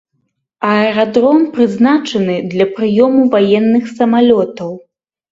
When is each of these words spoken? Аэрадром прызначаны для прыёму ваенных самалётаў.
Аэрадром 0.69 1.41
прызначаны 1.57 2.37
для 2.53 2.65
прыёму 2.79 3.21
ваенных 3.35 3.83
самалётаў. 3.99 4.71